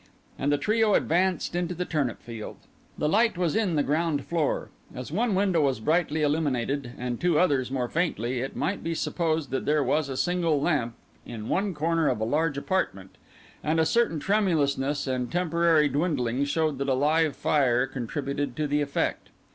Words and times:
And 0.39 0.51
the 0.51 0.57
trio 0.57 0.95
advanced 0.95 1.55
into 1.55 1.75
the 1.75 1.85
turnip 1.85 2.23
field. 2.23 2.57
The 2.97 3.07
light 3.07 3.37
was 3.37 3.55
in 3.55 3.75
the 3.75 3.83
ground 3.83 4.25
floor; 4.25 4.69
as 4.95 5.11
one 5.11 5.35
window 5.35 5.61
was 5.61 5.79
brightly 5.79 6.23
illuminated 6.23 6.93
and 6.97 7.21
two 7.21 7.37
others 7.37 7.69
more 7.69 7.87
faintly, 7.87 8.39
it 8.39 8.55
might 8.55 8.83
be 8.83 8.95
supposed 8.95 9.51
that 9.51 9.65
there 9.65 9.83
was 9.83 10.09
a 10.09 10.17
single 10.17 10.59
lamp 10.59 10.95
in 11.23 11.49
one 11.49 11.75
corner 11.75 12.07
of 12.07 12.19
a 12.19 12.23
large 12.23 12.57
apartment; 12.57 13.15
and 13.63 13.79
a 13.79 13.85
certain 13.85 14.19
tremulousness 14.19 15.05
and 15.05 15.31
temporary 15.31 15.87
dwindling 15.87 16.45
showed 16.45 16.79
that 16.79 16.89
a 16.89 16.95
live 16.95 17.35
fire 17.35 17.85
contributed 17.85 18.55
to 18.55 18.65
the 18.65 18.81
effect. 18.81 19.29